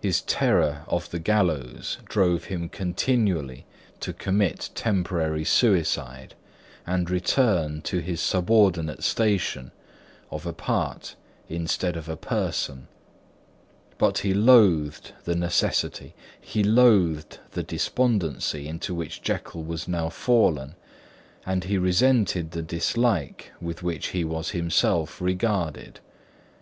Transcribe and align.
His 0.00 0.22
terror 0.22 0.84
of 0.88 1.10
the 1.10 1.18
gallows 1.18 1.98
drove 2.06 2.44
him 2.44 2.70
continually 2.70 3.66
to 4.00 4.14
commit 4.14 4.70
temporary 4.74 5.44
suicide, 5.44 6.34
and 6.86 7.10
return 7.10 7.82
to 7.82 7.98
his 7.98 8.22
subordinate 8.22 9.04
station 9.04 9.72
of 10.30 10.46
a 10.46 10.54
part 10.54 11.16
instead 11.50 11.98
of 11.98 12.08
a 12.08 12.16
person; 12.16 12.88
but 13.98 14.20
he 14.20 14.32
loathed 14.32 15.12
the 15.24 15.36
necessity, 15.36 16.14
he 16.40 16.64
loathed 16.64 17.38
the 17.50 17.62
despondency 17.62 18.66
into 18.66 18.94
which 18.94 19.20
Jekyll 19.20 19.62
was 19.64 19.86
now 19.86 20.08
fallen, 20.08 20.76
and 21.44 21.64
he 21.64 21.76
resented 21.76 22.52
the 22.52 22.62
dislike 22.62 23.52
with 23.60 23.82
which 23.82 24.06
he 24.16 24.24
was 24.24 24.52
himself 24.52 25.20
regarded. 25.20 26.00